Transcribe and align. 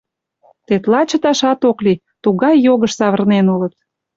Тетла 0.67 1.01
чыташат 1.09 1.59
ок 1.69 1.77
лий— 1.85 2.01
тугай 2.23 2.55
йогыш 2.65 2.91
савырнен 2.99 3.45
улыт! 3.53 3.73